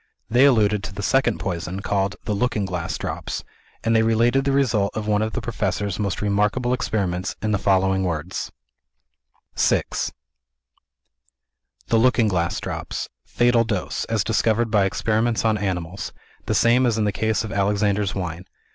They 0.31 0.45
alluded 0.45 0.81
to 0.85 0.93
the 0.95 1.03
second 1.03 1.37
poison, 1.37 1.81
called 1.81 2.15
"The 2.25 2.33
Looking 2.33 2.65
Glass 2.65 2.97
Drops;" 2.97 3.43
and 3.83 3.95
they 3.95 4.01
related 4.01 4.45
the 4.45 4.51
result 4.51 4.97
of 4.97 5.05
one 5.07 5.21
of 5.21 5.33
the 5.33 5.41
Professor's 5.41 5.99
most 5.99 6.23
remarkable 6.23 6.73
experiments 6.73 7.35
in 7.39 7.51
the 7.51 7.59
following 7.59 8.03
words: 8.03 8.51
VI 9.55 9.83
"The 11.89 11.99
Looking 11.99 12.27
Glass 12.27 12.59
Drops. 12.59 13.09
Fatal 13.25 13.63
Dose, 13.63 14.05
as 14.05 14.23
discovered 14.23 14.71
by 14.71 14.85
experiments 14.85 15.45
on 15.45 15.55
animals, 15.59 16.13
the 16.47 16.55
same 16.55 16.87
as 16.87 16.97
in 16.97 17.03
the 17.03 17.11
case 17.11 17.43
of 17.43 17.51
Alexander's 17.51 18.15
Wine. 18.15 18.45